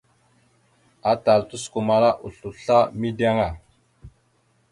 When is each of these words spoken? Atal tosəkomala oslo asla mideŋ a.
Atal 1.11 1.41
tosəkomala 1.49 2.09
oslo 2.27 2.49
asla 2.57 2.77
mideŋ 2.99 3.37
a. 3.47 3.49